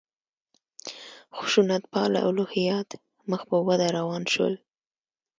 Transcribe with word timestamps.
خشونت 1.37 1.83
پاله 1.93 2.19
الهیات 2.29 2.89
مخ 3.29 3.41
په 3.49 3.57
وده 3.67 3.87
روان 3.97 4.23
شول. 4.33 4.53